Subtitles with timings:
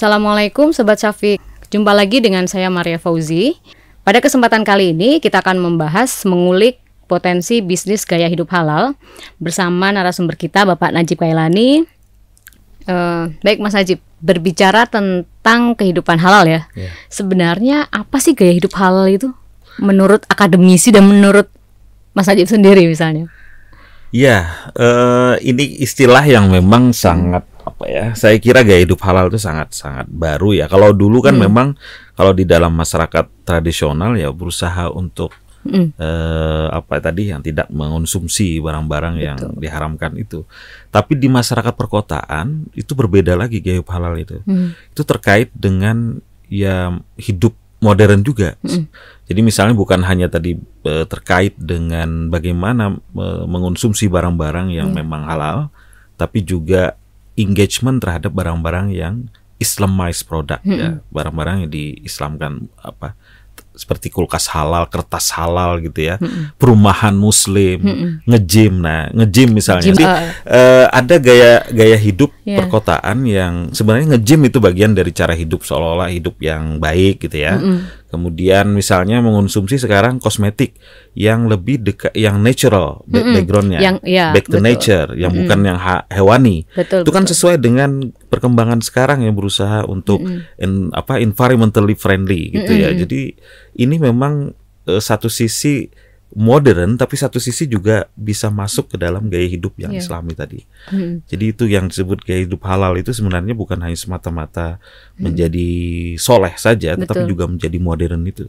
[0.00, 1.36] Assalamualaikum Sobat Syafiq.
[1.68, 3.60] Jumpa lagi dengan saya Maria Fauzi.
[4.00, 8.96] Pada kesempatan kali ini kita akan membahas mengulik potensi bisnis gaya hidup halal
[9.36, 11.84] Bersama narasumber kita Bapak Najib Kailani.
[12.88, 16.64] Uh, Baik Mas Najib, berbicara tentang kehidupan halal ya.
[16.72, 16.96] Yeah.
[17.12, 19.36] Sebenarnya apa sih gaya hidup halal itu?
[19.84, 21.52] Menurut akademisi dan menurut
[22.16, 23.28] Mas Najib sendiri misalnya.
[24.16, 24.48] Ya,
[24.80, 28.04] uh, ini istilah yang memang sangat apa ya?
[28.18, 30.66] Saya kira gaya hidup halal itu sangat sangat baru ya.
[30.66, 31.42] Kalau dulu kan hmm.
[31.46, 31.68] memang
[32.18, 35.30] kalau di dalam masyarakat tradisional ya berusaha untuk
[35.64, 35.96] hmm.
[35.96, 40.44] uh, apa tadi yang tidak mengonsumsi barang-barang yang diharamkan itu.
[40.90, 44.42] Tapi di masyarakat perkotaan itu berbeda lagi gaya hidup halal itu.
[44.44, 44.76] Hmm.
[44.92, 48.60] Itu terkait dengan ya hidup modern juga.
[48.60, 48.86] Hmm.
[49.24, 54.98] Jadi misalnya bukan hanya tadi e, terkait dengan bagaimana e, mengonsumsi barang-barang yang hmm.
[55.00, 55.58] memang halal,
[56.20, 56.99] tapi juga
[57.42, 59.28] engagement terhadap barang-barang yang
[59.60, 60.80] Islamized product ya, hmm.
[60.80, 63.12] ya, barang-barang yang diislamkan apa
[63.76, 66.56] seperti kulkas halal, kertas halal gitu ya, hmm.
[66.56, 68.08] perumahan muslim, hmm.
[68.24, 72.60] ngejim, nah ngejim misalnya, Jadi, uh, uh, ada gaya gaya hidup yeah.
[72.60, 77.56] perkotaan yang sebenarnya ngejim itu bagian dari cara hidup seolah-olah hidup yang baik gitu ya.
[77.56, 80.74] Hmm Kemudian misalnya mengonsumsi sekarang kosmetik
[81.14, 83.34] yang lebih dekat, yang natural mm -mm.
[83.38, 84.66] backgroundnya, yang, ya, back to betul.
[84.66, 85.46] nature, yang mm -mm.
[85.46, 85.78] bukan yang
[86.10, 86.56] hewani.
[86.74, 87.32] Betul, itu kan betul.
[87.38, 90.38] sesuai dengan perkembangan sekarang yang berusaha untuk mm -mm.
[90.58, 92.84] In, apa environmentally friendly gitu mm -mm.
[92.84, 92.90] ya.
[92.98, 93.22] Jadi
[93.78, 94.58] ini memang
[94.90, 95.86] uh, satu sisi
[96.30, 100.02] modern tapi satu sisi juga bisa masuk ke dalam gaya hidup yang yeah.
[100.02, 100.62] islami tadi.
[100.86, 101.26] Hmm.
[101.26, 105.26] Jadi itu yang disebut gaya hidup halal itu sebenarnya bukan hanya semata-mata hmm.
[105.26, 105.68] menjadi
[106.22, 107.02] soleh saja Betul.
[107.06, 108.46] tetapi juga menjadi modern itu.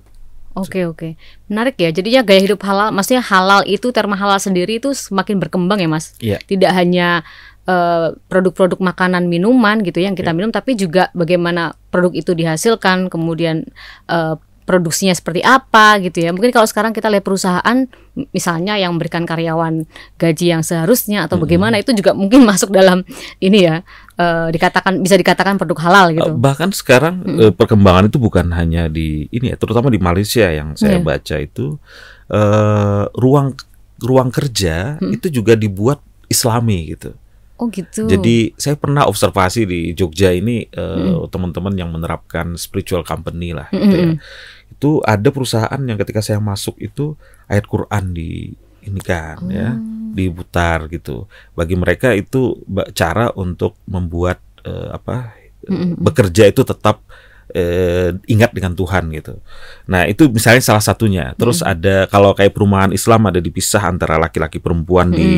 [0.51, 1.11] Oke okay, oke, okay.
[1.47, 1.95] menarik ya.
[1.95, 5.87] Jadi ya gaya hidup halal, maksudnya halal itu terma halal sendiri itu semakin berkembang ya
[5.87, 6.11] mas.
[6.19, 6.43] Yeah.
[6.43, 7.23] Tidak hanya
[7.63, 10.37] eh, produk-produk uh, makanan minuman gitu ya yang kita yeah.
[10.37, 13.63] minum, tapi juga bagaimana produk itu dihasilkan, kemudian
[14.11, 14.35] uh,
[14.71, 16.31] produksinya seperti apa gitu ya.
[16.31, 17.77] Mungkin kalau sekarang kita lihat perusahaan
[18.31, 19.87] misalnya yang memberikan karyawan
[20.19, 23.03] gaji yang seharusnya atau bagaimana itu juga mungkin masuk dalam
[23.43, 23.83] ini ya
[24.15, 26.31] uh, dikatakan bisa dikatakan produk halal gitu.
[26.39, 27.59] Bahkan sekarang hmm.
[27.59, 31.03] perkembangan itu bukan hanya di ini ya, terutama di Malaysia yang saya yeah.
[31.03, 31.75] baca itu
[32.31, 33.59] uh, ruang
[34.01, 35.19] ruang kerja hmm.
[35.19, 35.99] itu juga dibuat
[36.31, 37.11] Islami gitu.
[37.61, 38.09] Oh gitu.
[38.09, 41.29] Jadi saya pernah observasi di Jogja ini uh, hmm.
[41.29, 44.11] teman-teman yang menerapkan spiritual company lah, gitu ya
[44.81, 47.13] itu ada perusahaan yang ketika saya masuk itu
[47.45, 48.49] ayat Quran di
[48.81, 49.53] ini kan ya, oh.
[49.53, 49.69] ya
[50.17, 52.57] diputar gitu bagi mereka itu
[52.97, 55.37] cara untuk membuat uh, apa
[55.69, 56.01] mm-hmm.
[56.01, 57.05] bekerja itu tetap
[57.53, 59.37] uh, ingat dengan Tuhan gitu
[59.85, 61.73] nah itu misalnya salah satunya terus mm-hmm.
[61.77, 65.21] ada kalau kayak perumahan Islam ada dipisah antara laki-laki perempuan mm-hmm.
[65.21, 65.29] di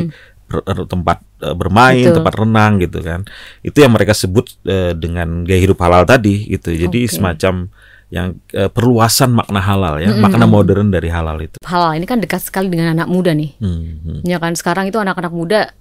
[0.86, 1.18] tempat
[1.58, 2.22] bermain, Betul.
[2.22, 3.26] tempat renang gitu kan.
[3.66, 6.70] Itu yang mereka sebut uh, dengan gaya hidup halal tadi gitu.
[6.78, 7.09] Jadi okay.
[7.09, 7.74] semacam
[8.13, 10.22] yang uh, perluasan makna halal ya, mm -hmm.
[10.22, 11.57] makna modern dari halal itu.
[11.66, 13.57] Halal ini kan dekat sekali dengan anak muda nih.
[13.57, 14.18] Mm -hmm.
[14.29, 15.74] Ya kan sekarang itu anak-anak muda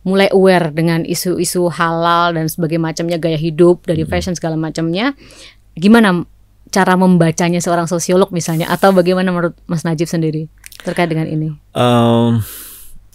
[0.00, 4.12] mulai aware dengan isu-isu halal dan sebagai macamnya gaya hidup dari mm -hmm.
[4.16, 5.12] fashion segala macamnya.
[5.76, 6.24] Gimana
[6.72, 10.48] cara membacanya seorang sosiolog misalnya atau bagaimana menurut Mas Najib sendiri
[10.80, 11.52] terkait dengan ini?
[11.76, 12.40] Um,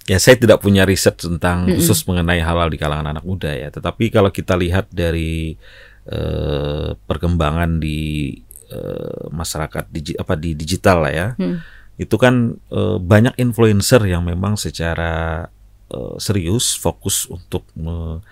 [0.05, 1.77] ya saya tidak punya riset tentang mm -hmm.
[1.81, 5.57] khusus mengenai halal di kalangan anak muda ya, tetapi kalau kita lihat dari
[6.05, 8.37] uh, perkembangan di
[8.73, 11.27] uh, masyarakat digi apa di digital lah ya.
[11.37, 11.61] Hmm.
[11.99, 15.45] Itu kan uh, banyak influencer yang memang secara
[15.91, 18.23] uh, serius fokus untuk me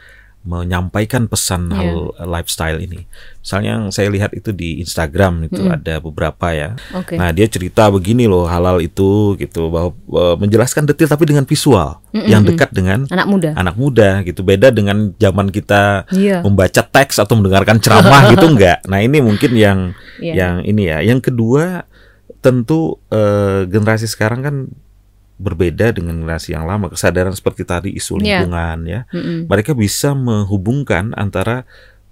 [0.47, 1.83] menyampaikan pesan yeah.
[1.83, 3.03] hal lifestyle ini.
[3.43, 6.79] Misalnya yang saya lihat itu di Instagram itu mm ada beberapa ya.
[6.95, 7.19] Okay.
[7.19, 11.99] Nah dia cerita begini loh halal itu gitu bahwa uh, menjelaskan detail tapi dengan visual
[12.15, 12.29] mm -hmm.
[12.31, 13.49] yang dekat dengan anak muda.
[13.59, 16.39] Anak muda gitu beda dengan zaman kita yeah.
[16.39, 18.79] membaca teks atau mendengarkan ceramah gitu enggak.
[18.87, 19.79] Nah ini mungkin yang
[20.23, 20.35] yeah.
[20.39, 21.03] yang ini ya.
[21.03, 21.83] Yang kedua
[22.39, 24.55] tentu uh, generasi sekarang kan
[25.37, 28.41] berbeda dengan generasi yang lama kesadaran seperti tadi isu iya.
[28.41, 29.03] lingkungan yeah.
[29.05, 29.39] ya mm-hmm.
[29.45, 31.63] mereka bisa menghubungkan antara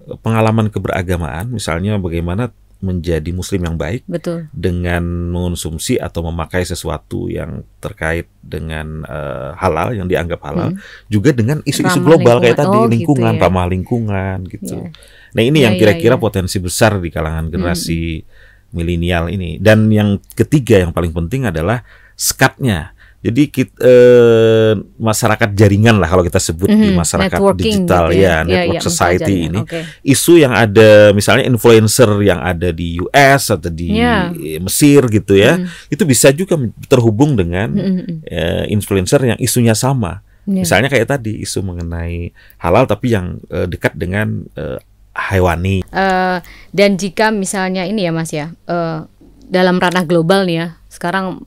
[0.05, 2.53] eh, pengalaman keberagamaan misalnya bagaimana
[2.85, 4.51] menjadi muslim yang baik Betul.
[4.53, 5.01] dengan
[5.33, 11.09] mengonsumsi atau memakai sesuatu yang terkait dengan uh, halal yang dianggap halal mm.
[11.09, 13.43] juga dengan isu-isu global kayak tadi oh, gitu lingkungan gitu ya.
[13.47, 14.91] ramah lingkungan gitu yeah.
[15.33, 16.25] nah ini yeah, yang iya, kira-kira yeah, yeah.
[16.29, 18.27] potensi besar di kalangan generasi mm.
[18.75, 21.81] milenial ini dan yang ketiga yang paling penting adalah
[22.19, 22.94] skatnya
[23.25, 26.85] jadi kita, eh, masyarakat jaringan lah kalau kita sebut mm -hmm.
[26.85, 26.97] di mhm.
[27.01, 29.59] masyarakat digital gitu ya, ya network ya, society ini.
[29.65, 29.83] Okay.
[30.05, 34.29] Isu yang ada misalnya influencer yang ada di US atau di yeah.
[34.61, 35.57] Mesir gitu ya.
[35.57, 35.65] Mm.
[35.89, 36.53] Itu bisa juga
[36.85, 38.15] terhubung dengan mm -hmm.
[38.29, 40.21] eh, influencer yang isunya sama.
[40.45, 40.61] Yeah.
[40.61, 42.29] Misalnya kayak tadi isu mengenai
[42.61, 44.77] halal tapi yang eh, dekat dengan eh,
[45.15, 45.81] hewani.
[45.95, 46.43] Uh,
[46.75, 49.07] dan jika misalnya ini ya Mas ya, uh,
[49.47, 51.39] dalam ranah global nih ya, sekarang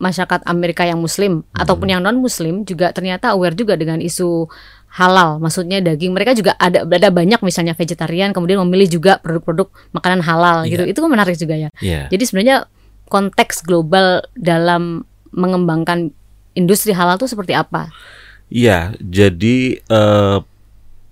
[0.00, 1.60] masyarakat Amerika yang Muslim hmm.
[1.60, 4.48] ataupun yang non Muslim juga ternyata aware juga dengan isu
[4.90, 10.18] halal, maksudnya daging mereka juga ada ada banyak misalnya vegetarian, kemudian memilih juga produk-produk makanan
[10.24, 10.72] halal yeah.
[10.74, 11.70] gitu, itu kan menarik juga ya.
[11.78, 12.10] Yeah.
[12.10, 12.66] Jadi sebenarnya
[13.06, 16.10] konteks global dalam mengembangkan
[16.58, 17.94] industri halal itu seperti apa?
[18.50, 20.42] Iya, jadi uh,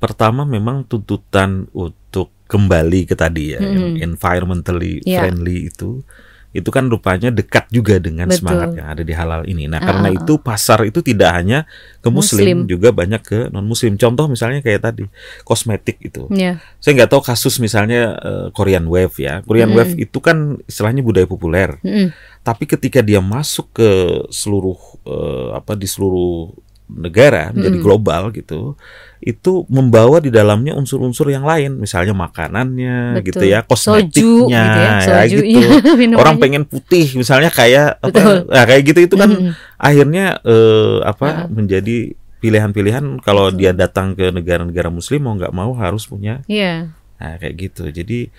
[0.03, 4.03] pertama memang tuntutan untuk kembali ke tadi ya, hmm.
[4.03, 5.23] environmentally yeah.
[5.23, 6.03] friendly itu
[6.49, 8.41] itu kan rupanya dekat juga dengan Betul.
[8.41, 9.69] semangat yang ada di halal ini.
[9.69, 11.69] Nah, uh, karena itu pasar itu tidak hanya
[12.01, 12.73] ke muslim, muslim.
[12.73, 14.01] juga banyak ke non muslim.
[14.01, 15.05] Contoh misalnya kayak tadi
[15.45, 16.25] kosmetik itu.
[16.33, 16.65] Yeah.
[16.81, 19.45] Saya nggak tahu kasus misalnya uh, Korean Wave ya.
[19.45, 21.77] Korean mm Wave itu kan istilahnya budaya populer.
[21.85, 23.91] Mm Tapi ketika dia masuk ke
[24.33, 26.49] seluruh uh, apa di seluruh
[26.89, 28.75] negara menjadi mm global gitu
[29.19, 31.77] itu membawa di dalamnya unsur-unsur yang lain.
[31.77, 33.43] Misalnya makanannya gitu Betul.
[33.43, 35.59] gitu ya kosmetiknya Soju, gitu ya, ya gitu.
[36.15, 38.47] ya, orang pengen putih misalnya kayak apa?
[38.47, 41.55] Nah, kayak gitu itu kan mm akhirnya eh, apa uh.
[41.55, 42.11] menjadi
[42.43, 46.91] pilihan-pilihan kalau dia datang ke negara-negara muslim mau nggak mau harus punya yeah.
[47.19, 47.87] nah kayak gitu.
[47.91, 48.31] Jadi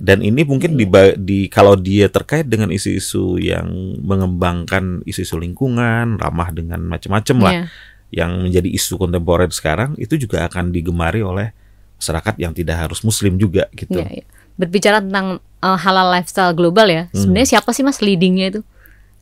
[0.00, 0.86] dan ini mungkin di,
[1.20, 3.68] di kalau dia terkait dengan isu-isu yang
[4.02, 7.66] mengembangkan isu-isu lingkungan, ramah dengan macam-macam lah, yeah.
[8.12, 11.52] yang menjadi isu kontemporer sekarang itu juga akan digemari oleh
[11.96, 14.00] masyarakat yang tidak harus Muslim juga gitu.
[14.00, 14.26] Yeah, yeah.
[14.56, 17.16] Berbicara tentang uh, halal lifestyle global ya, hmm.
[17.16, 18.60] sebenarnya siapa sih mas leadingnya itu?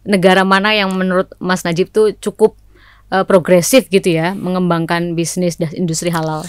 [0.05, 2.61] Negara mana yang menurut Mas Najib tuh cukup
[3.09, 6.45] uh, progresif gitu ya, mengembangkan bisnis dan industri halal?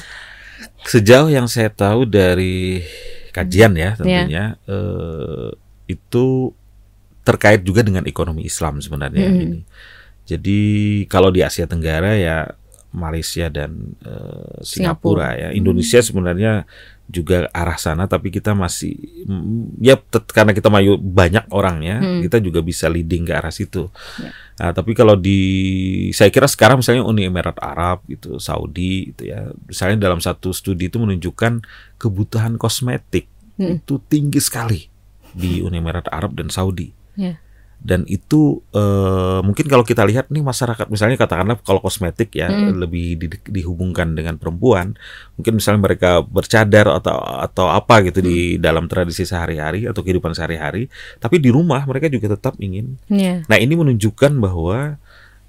[0.84, 2.84] Sejauh yang saya tahu dari
[3.36, 4.72] kajian ya tentunya yeah.
[4.72, 5.52] uh,
[5.92, 6.56] itu
[7.28, 9.44] terkait juga dengan ekonomi Islam sebenarnya mm.
[9.44, 9.62] ini.
[10.26, 10.60] Jadi
[11.06, 12.50] kalau di Asia Tenggara ya
[12.96, 15.50] Malaysia dan uh, Singapura, Singapura ya.
[15.52, 16.08] Indonesia hmm.
[16.08, 16.54] sebenarnya
[17.06, 18.98] juga arah sana tapi kita masih
[19.78, 22.26] ya karena kita mayu banyak orangnya hmm.
[22.26, 23.92] kita juga bisa leading ke arah situ.
[24.18, 24.32] Ya.
[24.56, 25.40] Nah, tapi kalau di
[26.16, 29.52] saya kira sekarang misalnya Uni Emirat Arab gitu, Saudi itu ya.
[29.68, 31.64] Misalnya dalam satu studi itu menunjukkan
[32.00, 33.28] kebutuhan kosmetik
[33.60, 33.84] hmm.
[33.84, 34.88] itu tinggi sekali
[35.36, 36.92] di Uni Emirat Arab dan Saudi.
[37.20, 37.45] Yeah
[37.86, 42.82] dan itu uh, mungkin kalau kita lihat nih masyarakat misalnya katakanlah kalau kosmetik ya hmm.
[42.82, 44.98] lebih di, dihubungkan dengan perempuan
[45.38, 47.14] mungkin misalnya mereka bercadar atau
[47.46, 48.28] atau apa gitu hmm.
[48.28, 50.90] di dalam tradisi sehari-hari atau kehidupan sehari-hari
[51.22, 53.46] tapi di rumah mereka juga tetap ingin yeah.
[53.46, 54.98] nah ini menunjukkan bahwa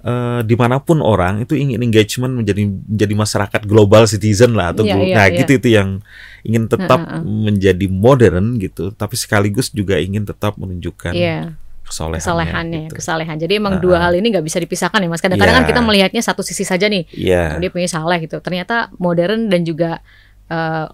[0.05, 4.85] uh, di mana pun orang itu ingin engagement menjadi menjadi masyarakat global citizen lah atau
[4.85, 5.37] yeah, yeah, nah yeah.
[5.41, 6.05] gitu itu yang
[6.45, 7.25] ingin tetap uh, uh.
[7.25, 11.57] menjadi modern gitu tapi sekaligus juga ingin tetap menunjukkan yeah
[11.87, 12.95] kesolehannya, kesolehannya gitu.
[12.99, 13.35] kesalehan.
[13.39, 15.23] Jadi emang uh, dua hal ini nggak bisa dipisahkan ya mas.
[15.23, 15.63] Kadang-kadang yeah.
[15.63, 17.55] kan kita melihatnya satu sisi saja nih, yeah.
[17.57, 18.43] dia punya saleh gitu.
[18.43, 20.03] Ternyata modern dan juga
[20.51, 20.91] uh,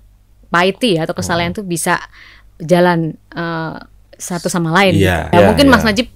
[0.53, 1.61] piety ya atau kesalehan oh.
[1.61, 1.97] tuh bisa
[2.61, 3.81] jalan uh,
[4.15, 4.95] satu sama lain.
[4.95, 5.35] Yeah, gitu.
[5.35, 5.73] Ya, yeah, mungkin yeah.
[5.73, 6.07] Mas Najib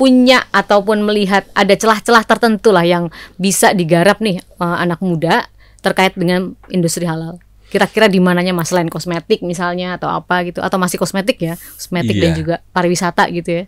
[0.00, 5.46] punya ataupun melihat ada celah-celah tertentu lah yang bisa digarap nih uh, anak muda
[5.82, 7.38] terkait dengan industri halal
[7.72, 12.20] kira-kira di mananya mas selain kosmetik misalnya atau apa gitu atau masih kosmetik ya kosmetik
[12.20, 12.24] yeah.
[12.28, 13.64] dan juga pariwisata gitu ya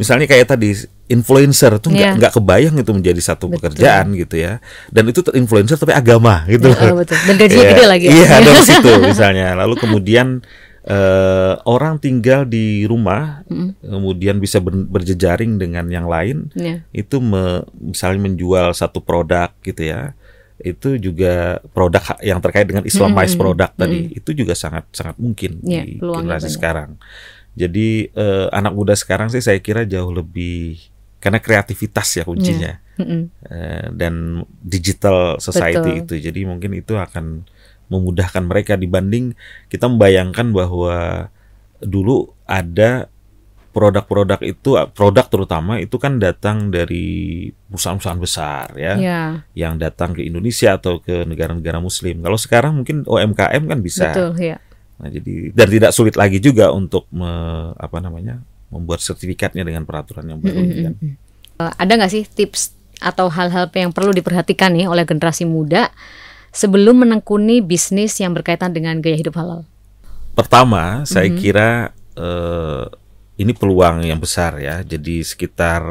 [0.00, 0.74] misalnya kayak tadi
[1.06, 2.16] influencer tuh nggak yeah.
[2.16, 3.60] nggak kebayang itu menjadi satu betul.
[3.60, 4.58] pekerjaan gitu ya
[4.88, 7.18] dan itu influencer tapi agama gitu yeah, betul.
[7.28, 10.40] dan gajinya gede lagi iya dari situ misalnya lalu kemudian
[10.88, 13.84] uh, orang tinggal di rumah mm.
[13.84, 16.80] kemudian bisa ber, berjejaring dengan yang lain yeah.
[16.96, 20.16] itu me, misalnya menjual satu produk gitu ya
[20.54, 23.42] itu juga produk yang terkait dengan Islamized mm -hmm.
[23.42, 24.18] produk tadi mm.
[24.22, 26.96] itu juga sangat sangat mungkin yeah, di generasi sekarang
[27.54, 30.90] jadi uh, anak muda sekarang sih saya kira jauh lebih
[31.22, 33.00] karena kreativitas ya kuncinya yeah.
[33.00, 33.22] mm -hmm.
[33.48, 36.18] uh, dan digital society Betul.
[36.18, 36.28] itu.
[36.28, 37.46] Jadi mungkin itu akan
[37.88, 39.38] memudahkan mereka dibanding
[39.70, 41.30] kita membayangkan bahwa
[41.78, 43.06] dulu ada
[43.74, 49.28] produk-produk itu produk terutama itu kan datang dari perusahaan-perusahaan besar ya yeah.
[49.58, 52.18] yang datang ke Indonesia atau ke negara-negara muslim.
[52.18, 54.10] Kalau sekarang mungkin UMKM kan bisa.
[54.10, 54.63] Betul, yeah
[55.00, 57.30] Nah, jadi dan tidak sulit lagi juga untuk me,
[57.74, 58.38] apa namanya
[58.70, 60.58] membuat sertifikatnya dengan peraturan yang baru.
[60.58, 60.84] Mm -hmm.
[60.84, 60.94] kan.
[61.62, 65.90] uh, ada nggak sih tips atau hal-hal yang perlu diperhatikan nih oleh generasi muda
[66.54, 69.66] sebelum menekuni bisnis yang berkaitan dengan gaya hidup halal?
[70.34, 71.42] Pertama, saya mm -hmm.
[71.42, 71.70] kira
[72.18, 72.86] uh,
[73.38, 74.82] ini peluang yang besar ya.
[74.82, 75.82] Jadi sekitar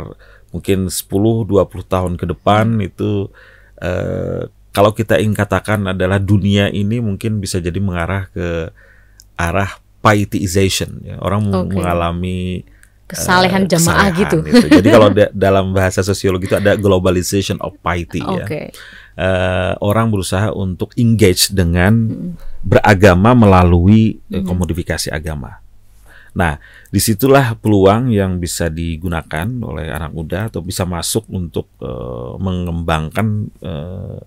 [0.53, 1.50] mungkin 10-20
[1.89, 3.27] tahun ke depan itu
[3.81, 8.69] uh, kalau kita ingin katakan adalah dunia ini mungkin bisa jadi mengarah ke
[9.39, 11.15] arah pietization ya.
[11.23, 11.75] Orang okay.
[11.79, 12.67] mengalami
[13.07, 14.37] kesalehan uh, jamaah gitu.
[14.43, 14.67] Itu.
[14.67, 18.73] Jadi kalau dalam bahasa sosiologi itu ada globalization of piety okay.
[19.17, 19.23] ya.
[19.23, 22.65] uh, orang berusaha untuk engage dengan hmm.
[22.65, 25.63] beragama melalui uh, komodifikasi agama.
[26.33, 26.57] Nah,
[26.89, 33.53] di situlah peluang yang bisa digunakan oleh anak muda atau bisa masuk untuk uh, mengembangkan
[33.61, 34.17] uh,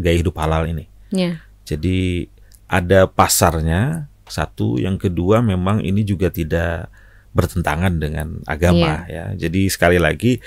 [0.00, 0.88] gaya hidup halal ini.
[1.12, 1.44] Yeah.
[1.68, 2.32] Jadi
[2.64, 6.88] ada pasarnya satu, yang kedua memang ini juga tidak
[7.34, 9.34] bertentangan dengan agama yeah.
[9.34, 9.48] ya.
[9.48, 10.38] Jadi sekali lagi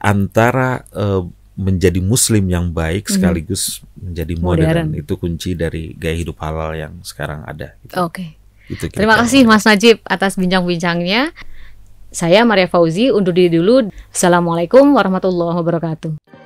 [0.00, 3.12] antara uh, menjadi muslim yang baik mm.
[3.12, 7.76] sekaligus menjadi modern, modern itu kunci dari gaya hidup halal yang sekarang ada.
[7.84, 7.94] Gitu.
[8.00, 8.08] Oke.
[8.08, 8.28] Okay.
[8.72, 11.36] Itu Terima kasih Mas Najib atas bincang-bincangnya.
[12.12, 13.92] Saya Maria Fauzi undur diri dulu.
[14.12, 16.41] Assalamualaikum warahmatullahi wabarakatuh.